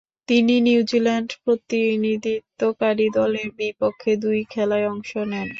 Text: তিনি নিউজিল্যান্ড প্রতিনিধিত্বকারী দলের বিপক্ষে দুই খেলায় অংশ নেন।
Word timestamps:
তিনি 0.27 0.53
নিউজিল্যান্ড 0.61 1.29
প্রতিনিধিত্বকারী 1.43 3.07
দলের 3.17 3.47
বিপক্ষে 3.59 4.11
দুই 4.23 4.39
খেলায় 4.51 4.87
অংশ 4.93 5.11
নেন। 5.31 5.47